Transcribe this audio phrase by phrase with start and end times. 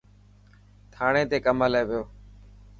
[0.93, 2.01] ٿانڙي تي ڪم هلي پيو.